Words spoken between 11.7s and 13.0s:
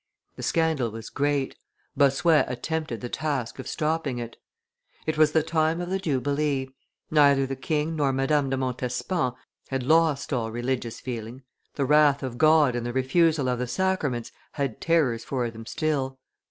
the wrath of God and the